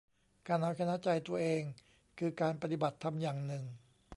[0.47, 1.61] การเอาชนะใจตัวเอง
[2.19, 3.63] คือการปฏิบัติธรรมอย่างหนึ่ง